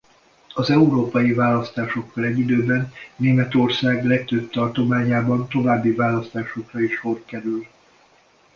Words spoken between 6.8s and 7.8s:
is sor kerül.